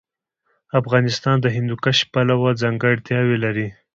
افغانستان 0.79 1.35
د 1.41 1.45
هندوکش 1.55 1.97
پلوه 2.11 2.49
ځانګړتیاوې 2.61 3.37
لري. 3.45 3.67